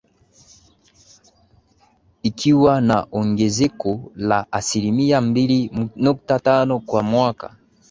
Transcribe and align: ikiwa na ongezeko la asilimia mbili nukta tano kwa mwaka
ikiwa 2.23 2.81
na 2.81 3.03
ongezeko 3.11 4.11
la 4.15 4.51
asilimia 4.51 5.21
mbili 5.21 5.89
nukta 5.95 6.39
tano 6.39 6.79
kwa 6.79 7.03
mwaka 7.03 7.55